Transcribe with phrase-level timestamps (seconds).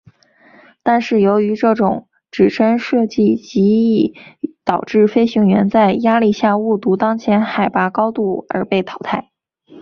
[0.81, 4.15] 但是由于这种指针设计极易
[4.65, 9.29] 导致飞行员在压力下误读当前海拔高度而被淘汰。